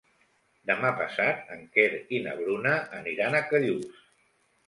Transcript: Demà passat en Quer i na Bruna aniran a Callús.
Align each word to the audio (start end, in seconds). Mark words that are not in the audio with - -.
Demà 0.69 0.89
passat 1.01 1.51
en 1.57 1.61
Quer 1.75 1.85
i 2.19 2.21
na 2.27 2.35
Bruna 2.41 2.73
aniran 3.01 3.37
a 3.41 3.45
Callús. 3.53 4.01